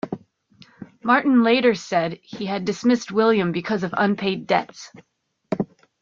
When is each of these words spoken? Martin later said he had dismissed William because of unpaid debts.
Martin 1.03 1.43
later 1.43 1.75
said 1.75 2.17
he 2.23 2.47
had 2.47 2.65
dismissed 2.65 3.11
William 3.11 3.51
because 3.51 3.83
of 3.83 3.93
unpaid 3.95 4.47
debts. 4.47 4.91